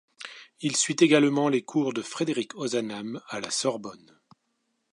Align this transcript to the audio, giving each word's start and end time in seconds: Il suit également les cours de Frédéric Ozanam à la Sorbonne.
Il 0.61 0.75
suit 0.75 0.95
également 1.01 1.47
les 1.47 1.61
cours 1.61 1.93
de 1.93 2.01
Frédéric 2.01 2.55
Ozanam 2.55 3.21
à 3.27 3.39
la 3.39 3.51
Sorbonne. 3.51 4.17